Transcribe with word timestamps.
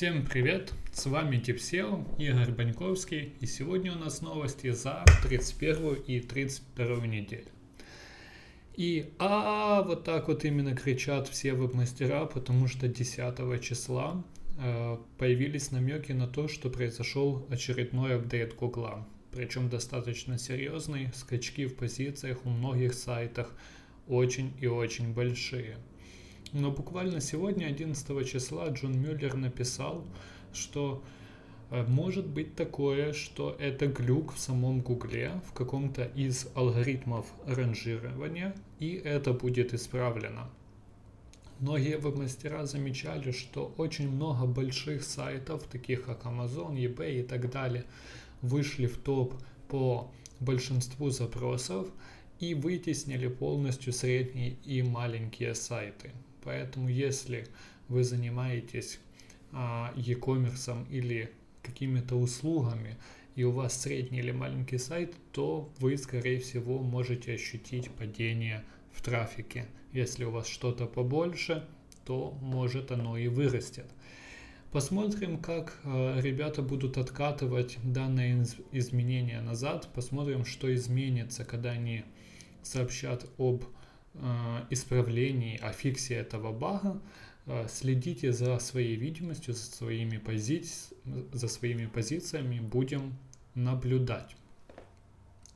Всем 0.00 0.24
привет, 0.24 0.72
с 0.94 1.04
вами 1.04 1.36
Типсео, 1.36 2.06
Игорь 2.16 2.52
Баньковский, 2.52 3.34
и 3.38 3.44
сегодня 3.44 3.92
у 3.92 3.96
нас 3.96 4.22
новости 4.22 4.70
за 4.70 5.04
31 5.24 5.96
и 6.06 6.20
32 6.20 7.06
неделю. 7.06 7.44
И 8.76 9.12
а, 9.18 9.82
вот 9.82 10.04
так 10.04 10.28
вот 10.28 10.46
именно 10.46 10.74
кричат 10.74 11.28
все 11.28 11.52
веб-мастера, 11.52 12.24
потому 12.24 12.66
что 12.66 12.88
10 12.88 13.62
числа 13.62 14.24
э, 14.58 14.96
появились 15.18 15.70
намеки 15.70 16.12
на 16.12 16.26
то, 16.26 16.48
что 16.48 16.70
произошел 16.70 17.46
очередной 17.50 18.16
апдейт 18.16 18.56
Гугла. 18.56 19.06
Причем 19.32 19.68
достаточно 19.68 20.38
серьезный, 20.38 21.10
скачки 21.14 21.66
в 21.66 21.76
позициях 21.76 22.46
у 22.46 22.48
многих 22.48 22.94
сайтах 22.94 23.54
очень 24.08 24.54
и 24.62 24.66
очень 24.66 25.12
большие– 25.12 25.76
но 26.52 26.70
буквально 26.70 27.20
сегодня, 27.20 27.66
11 27.66 28.28
числа, 28.28 28.68
Джон 28.68 29.00
Мюллер 29.00 29.34
написал, 29.34 30.04
что 30.52 31.02
э, 31.70 31.84
может 31.86 32.26
быть 32.26 32.56
такое, 32.56 33.12
что 33.12 33.56
это 33.58 33.86
глюк 33.86 34.34
в 34.34 34.38
самом 34.38 34.80
Гугле, 34.80 35.40
в 35.46 35.52
каком-то 35.52 36.04
из 36.04 36.48
алгоритмов 36.54 37.26
ранжирования, 37.46 38.54
и 38.78 38.94
это 38.94 39.32
будет 39.32 39.74
исправлено. 39.74 40.50
Многие 41.60 41.98
веб-мастера 41.98 42.64
замечали, 42.64 43.32
что 43.32 43.74
очень 43.76 44.10
много 44.10 44.46
больших 44.46 45.04
сайтов, 45.04 45.64
таких 45.64 46.06
как 46.06 46.24
Amazon, 46.24 46.74
eBay 46.74 47.20
и 47.20 47.22
так 47.22 47.50
далее, 47.50 47.84
вышли 48.40 48.86
в 48.86 48.96
топ 48.96 49.34
по 49.68 50.10
большинству 50.40 51.10
запросов 51.10 51.86
и 52.40 52.54
вытеснили 52.54 53.28
полностью 53.28 53.92
средние 53.92 54.56
и 54.64 54.82
маленькие 54.82 55.54
сайты. 55.54 56.12
Поэтому 56.44 56.88
если 56.88 57.46
вы 57.88 58.04
занимаетесь 58.04 58.98
а, 59.52 59.92
e-commerce 59.96 60.86
или 60.90 61.30
какими-то 61.62 62.16
услугами, 62.16 62.96
и 63.36 63.44
у 63.44 63.52
вас 63.52 63.80
средний 63.80 64.18
или 64.18 64.32
маленький 64.32 64.78
сайт, 64.78 65.14
то 65.32 65.72
вы, 65.78 65.96
скорее 65.96 66.40
всего, 66.40 66.78
можете 66.78 67.34
ощутить 67.34 67.90
падение 67.90 68.64
в 68.92 69.02
трафике. 69.02 69.66
Если 69.92 70.24
у 70.24 70.30
вас 70.30 70.46
что-то 70.46 70.86
побольше, 70.86 71.66
то 72.04 72.32
может 72.42 72.90
оно 72.90 73.16
и 73.16 73.28
вырастет. 73.28 73.86
Посмотрим, 74.72 75.38
как 75.38 75.78
э, 75.82 76.20
ребята 76.20 76.62
будут 76.62 76.96
откатывать 76.96 77.78
данное 77.82 78.46
изменение 78.72 79.40
назад. 79.40 79.88
Посмотрим, 79.94 80.44
что 80.44 80.72
изменится, 80.72 81.44
когда 81.44 81.70
они 81.70 82.04
сообщат 82.62 83.26
об 83.36 83.64
исправлении, 84.70 85.58
о 85.58 85.72
фиксе 85.72 86.14
этого 86.14 86.52
бага, 86.52 87.00
э, 87.46 87.66
следите 87.68 88.32
за 88.32 88.58
своей 88.58 88.96
видимостью, 88.96 89.54
за 89.54 89.70
своими, 89.70 90.18
пози... 90.18 90.64
за 91.32 91.48
своими 91.48 91.86
позициями, 91.86 92.60
будем 92.60 93.16
наблюдать. 93.54 94.36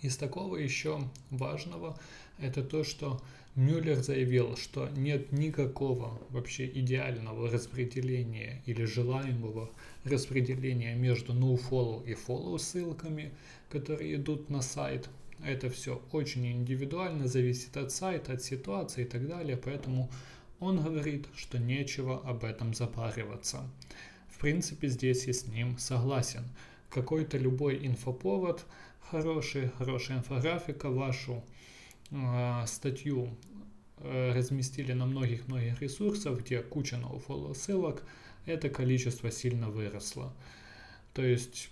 Из 0.00 0.16
такого 0.16 0.56
еще 0.56 1.00
важного 1.30 1.98
это 2.38 2.62
то, 2.62 2.84
что 2.84 3.20
Мюллер 3.56 3.96
заявил, 3.96 4.56
что 4.56 4.88
нет 4.90 5.32
никакого 5.32 6.20
вообще 6.30 6.66
идеального 6.66 7.50
распределения 7.50 8.62
или 8.66 8.84
желаемого 8.84 9.68
распределения 10.04 10.94
между 10.94 11.32
nofollow 11.32 12.04
и 12.06 12.12
follow 12.12 12.56
ссылками, 12.58 13.32
которые 13.68 14.14
идут 14.14 14.48
на 14.48 14.62
сайт. 14.62 15.08
Это 15.44 15.70
все 15.70 16.02
очень 16.12 16.46
индивидуально, 16.46 17.28
зависит 17.28 17.76
от 17.76 17.92
сайта, 17.92 18.32
от 18.32 18.42
ситуации 18.42 19.02
и 19.02 19.06
так 19.06 19.26
далее, 19.26 19.56
поэтому 19.56 20.10
он 20.60 20.82
говорит, 20.82 21.26
что 21.36 21.58
нечего 21.58 22.20
об 22.20 22.44
этом 22.44 22.74
запариваться. 22.74 23.68
В 24.28 24.40
принципе, 24.40 24.88
здесь 24.88 25.26
я 25.26 25.32
с 25.32 25.46
ним 25.46 25.78
согласен. 25.78 26.44
Какой-то 26.90 27.38
любой 27.38 27.86
инфоповод, 27.86 28.64
хороший, 29.00 29.68
хорошая 29.78 30.18
инфографика, 30.18 30.90
вашу 30.90 31.44
э, 32.10 32.64
статью 32.66 33.30
э, 33.98 34.32
разместили 34.34 34.92
на 34.92 35.06
многих-многих 35.06 35.80
ресурсах, 35.80 36.40
где 36.40 36.62
куча 36.62 36.96
ноуфоллоу 36.96 37.54
ссылок, 37.54 38.02
это 38.46 38.68
количество 38.68 39.30
сильно 39.30 39.70
выросло. 39.70 40.32
То 41.14 41.24
есть 41.24 41.70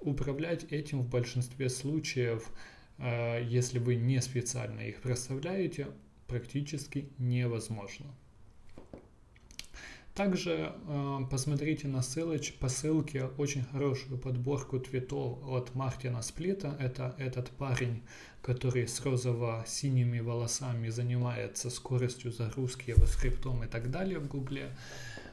управлять 0.00 0.64
этим 0.70 1.02
в 1.02 1.08
большинстве 1.08 1.68
случаев 1.68 2.50
если 2.98 3.78
вы 3.78 3.94
не 3.94 4.20
специально 4.20 4.80
их 4.80 5.00
проставляете, 5.00 5.88
практически 6.26 7.08
невозможно. 7.18 8.06
Также 10.18 10.72
э, 10.88 11.18
посмотрите 11.30 11.86
на 11.86 12.02
ссылоч, 12.02 12.52
по 12.54 12.68
ссылке 12.68 13.26
очень 13.38 13.62
хорошую 13.62 14.18
подборку 14.18 14.80
твитов 14.80 15.38
от 15.48 15.76
Мартина 15.76 16.22
Сплита. 16.22 16.76
Это 16.80 17.14
этот 17.18 17.50
парень, 17.50 18.02
который 18.42 18.88
с 18.88 19.00
розово-синими 19.00 20.18
волосами 20.18 20.88
занимается 20.88 21.70
скоростью 21.70 22.32
загрузки, 22.32 22.96
скриптом 23.06 23.62
и 23.62 23.68
так 23.68 23.92
далее 23.92 24.18
в 24.18 24.26
Гугле. 24.26 24.76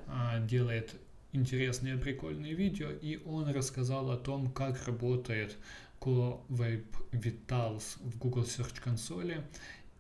Э, 0.06 0.46
делает 0.46 0.94
интересные 1.36 1.98
прикольные 1.98 2.54
видео. 2.54 2.90
И 2.90 3.20
он 3.26 3.50
рассказал 3.50 4.10
о 4.12 4.18
том, 4.18 4.52
как 4.52 4.88
работает 4.88 5.58
Core 6.00 6.40
Web 6.50 6.86
Vitals 7.12 7.98
в 8.00 8.18
Google 8.18 8.44
Search 8.44 8.82
консоли. 8.82 9.44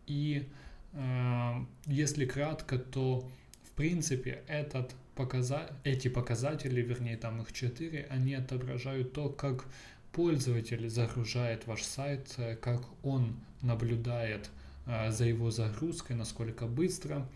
И 0.07 0.47
э, 0.93 1.53
если 1.85 2.25
кратко, 2.25 2.77
то 2.77 3.29
в 3.63 3.71
принципе 3.71 4.43
этот 4.47 4.95
показа... 5.15 5.69
эти 5.83 6.07
показатели, 6.07 6.81
вернее 6.81 7.17
там 7.17 7.41
их 7.41 7.51
четыре, 7.53 8.07
они 8.09 8.33
отображают 8.33 9.13
то, 9.13 9.29
как 9.29 9.65
пользователь 10.11 10.89
загружает 10.89 11.67
ваш 11.67 11.83
сайт, 11.83 12.33
э, 12.37 12.55
как 12.55 12.81
он 13.03 13.35
наблюдает 13.61 14.49
э, 14.85 15.11
за 15.11 15.25
его 15.25 15.51
загрузкой, 15.51 16.15
насколько 16.15 16.67
быстро. 16.67 17.27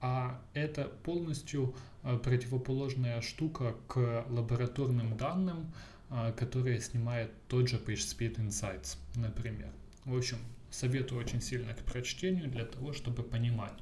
А 0.00 0.40
это 0.54 0.84
полностью 0.84 1.74
э, 2.02 2.16
противоположная 2.18 3.20
штука 3.20 3.76
к 3.86 4.24
лабораторным 4.28 5.16
данным, 5.16 5.72
а, 6.12 6.32
которые 6.32 6.80
снимает 6.80 7.30
тот 7.46 7.68
же 7.68 7.76
PageSpeed 7.76 8.36
Insights, 8.38 8.96
например. 9.14 9.70
В 10.04 10.16
общем, 10.16 10.38
советую 10.68 11.20
очень 11.20 11.40
сильно 11.40 11.72
к 11.72 11.84
прочтению 11.84 12.50
для 12.50 12.64
того, 12.64 12.92
чтобы 12.92 13.22
понимать 13.22 13.74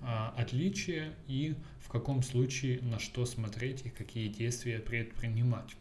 а, 0.00 0.32
отличия 0.38 1.12
и 1.26 1.54
в 1.80 1.90
каком 1.90 2.22
случае 2.22 2.80
на 2.80 2.98
что 2.98 3.26
смотреть 3.26 3.84
и 3.84 3.90
какие 3.90 4.28
действия 4.28 4.78
предпринимать. 4.78 5.76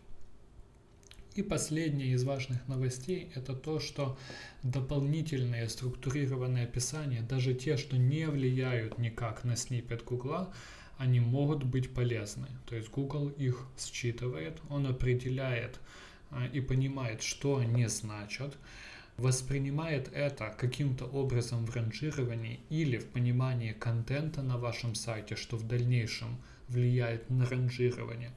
И 1.36 1.44
последнее 1.44 2.14
из 2.14 2.24
важных 2.24 2.66
новостей– 2.70 3.30
это 3.36 3.54
то, 3.54 3.82
что 3.82 4.18
дополнительные 4.64 5.68
структурированные 5.68 6.64
описания, 6.64 7.22
даже 7.22 7.54
те, 7.54 7.76
что 7.76 7.98
не 7.98 8.26
влияют 8.28 8.98
никак 8.98 9.44
на 9.44 9.58
снипет 9.58 10.02
Гугла, 10.06 10.54
они 10.98 11.20
могут 11.20 11.66
быть 11.66 11.94
полезны. 11.94 12.48
То 12.68 12.78
есть 12.78 12.90
Google 12.90 13.28
их 13.28 13.68
считывает, 13.78 14.62
он 14.70 14.88
определяет 14.88 15.82
а, 16.32 16.46
и 16.48 16.62
понимает, 16.62 17.22
что 17.22 17.58
они 17.58 17.86
значат, 17.88 18.56
воспринимает 19.18 20.10
это 20.14 20.56
каким-то 20.58 21.04
образом 21.04 21.66
в 21.66 21.76
ранжировании 21.76 22.62
или 22.70 22.98
в 22.98 23.08
понимании 23.08 23.74
контента 23.74 24.42
на 24.42 24.58
вашем 24.58 24.96
сайте, 24.96 25.36
что 25.36 25.58
в 25.58 25.68
дальнейшем 25.68 26.38
влияет 26.70 27.30
на 27.30 27.46
ранжирование. 27.46 28.32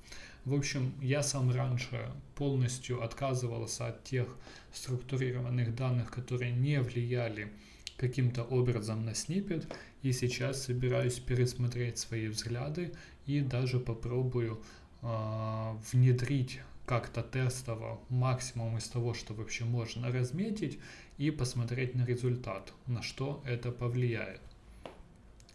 В 0.44 0.54
общем, 0.54 0.92
я 1.00 1.22
сам 1.22 1.50
раньше 1.50 2.10
полностью 2.34 3.02
отказывался 3.02 3.88
от 3.88 4.04
тех 4.04 4.36
структурированных 4.72 5.74
данных, 5.74 6.10
которые 6.10 6.52
не 6.52 6.80
влияли 6.80 7.52
каким-то 7.96 8.44
образом 8.44 9.04
на 9.04 9.14
снипет, 9.14 9.66
и 10.02 10.12
сейчас 10.12 10.62
собираюсь 10.62 11.18
пересмотреть 11.18 11.98
свои 11.98 12.28
взгляды 12.28 12.94
и 13.26 13.40
даже 13.40 13.80
попробую 13.80 14.62
э, 15.02 15.74
внедрить 15.92 16.60
как-то 16.86 17.22
тестово 17.22 18.00
максимум 18.08 18.78
из 18.78 18.88
того, 18.88 19.12
что 19.12 19.34
вообще 19.34 19.64
можно 19.64 20.10
разметить, 20.10 20.78
и 21.18 21.30
посмотреть 21.30 21.94
на 21.94 22.06
результат, 22.06 22.72
на 22.86 23.02
что 23.02 23.42
это 23.44 23.72
повлияет. 23.72 24.40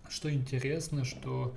Что 0.10 0.32
интересно, 0.32 1.06
что 1.06 1.56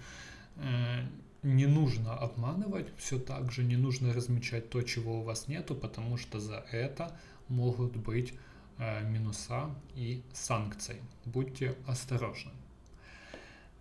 э, 0.56 1.02
не 1.46 1.66
нужно 1.66 2.12
обманывать, 2.12 2.88
все 2.98 3.20
так 3.20 3.52
же 3.52 3.62
не 3.62 3.76
нужно 3.76 4.12
размечать 4.12 4.68
то, 4.68 4.82
чего 4.82 5.20
у 5.20 5.22
вас 5.22 5.46
нету, 5.46 5.76
потому 5.76 6.16
что 6.16 6.40
за 6.40 6.64
это 6.72 7.16
могут 7.48 7.96
быть 7.96 8.34
э, 8.78 9.08
минуса 9.08 9.70
и 9.94 10.22
санкции. 10.32 10.96
Будьте 11.24 11.76
осторожны. 11.86 12.50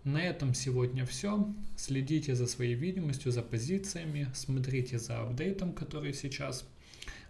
На 0.04 0.22
этом 0.22 0.54
сегодня 0.54 1.04
все. 1.04 1.52
Следите 1.76 2.36
за 2.36 2.46
своей 2.46 2.74
видимостью, 2.74 3.32
за 3.32 3.42
позициями, 3.42 4.28
смотрите 4.32 5.00
за 5.00 5.22
апдейтом, 5.22 5.72
который 5.72 6.14
сейчас 6.14 6.64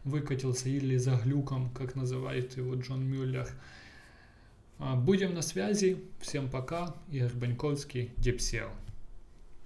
выкатился, 0.05 0.69
или 0.69 0.99
за 0.99 1.17
глюком, 1.17 1.71
как 1.71 1.95
называет 1.95 2.59
его 2.59 2.75
Джон 2.75 3.03
Мюллер. 3.07 3.49
А, 4.79 4.97
будем 4.97 5.33
на 5.33 5.41
связи. 5.41 6.05
Всем 6.21 6.51
пока. 6.51 6.95
Игорь 7.11 7.33
Баньковский, 7.33 8.11
Депсео. 8.19 8.69